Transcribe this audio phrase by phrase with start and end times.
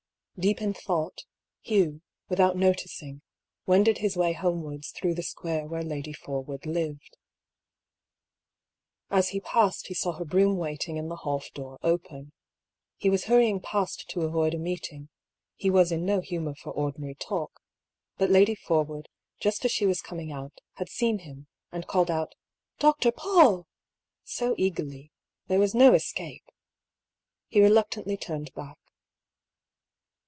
[0.39, 1.21] Deep in thought,
[1.61, 3.21] Hugh, without noticing,
[3.67, 7.15] wended his way homewards through the square where Lady Forwood lived.
[9.11, 12.31] As he passed he saw her brougham waiting and the half door open.
[12.97, 15.65] He was hurrying past to avoid a meet 248 I>K PAULL'S THEORY.
[15.67, 16.21] ing— ^he was in no
[16.51, 17.61] hnmonr for ordinary talk—
[18.17, 19.09] bat Lady Forwoody
[19.39, 22.33] jnst as she was coming out, had seen him, and called ont '^
[22.79, 23.11] Dr.
[23.11, 23.67] Paull!"
[24.23, 25.11] so eagerly,
[25.45, 26.49] there was no escape.
[27.47, 28.79] He reluctantly turned back.